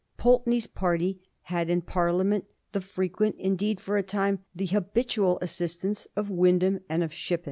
Pulteney's 0.17 0.65
party 0.65 1.21
had 1.43 1.69
in 1.69 1.83
Parliament 1.83 2.45
the 2.71 2.81
frequent, 2.81 3.35
indeed 3.37 3.79
for 3.79 3.97
a 3.97 4.01
time 4.01 4.39
the 4.55 4.65
habitual, 4.65 5.37
assistance 5.43 6.07
of 6.15 6.27
Wyndham 6.31 6.79
and 6.89 7.03
of 7.03 7.13
Shippen. 7.13 7.39